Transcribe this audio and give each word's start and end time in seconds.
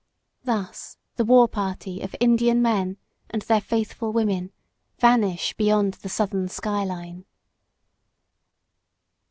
Thus 0.43 0.97
the 1.17 1.23
war 1.23 1.47
party 1.47 2.01
of 2.01 2.15
Indian 2.19 2.59
men 2.59 2.97
and 3.29 3.43
their 3.43 3.61
faithful 3.61 4.11
women 4.11 4.51
vanish 4.97 5.53
beyond 5.53 5.93
the 5.93 6.09
southern 6.09 6.47
skyline. 6.47 7.23